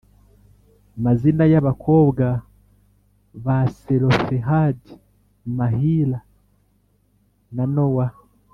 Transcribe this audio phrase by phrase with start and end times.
[1.03, 2.25] mazina y abakobwa
[3.43, 4.91] ba Selofehadi
[5.57, 6.19] Mahila
[7.55, 8.07] na Nowa